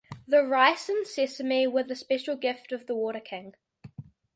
[0.27, 3.53] The rice and sesame were the special gift of the Water King.